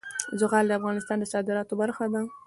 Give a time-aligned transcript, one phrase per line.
[0.39, 2.21] زغال د افغانستان د صادراتو برخه ده.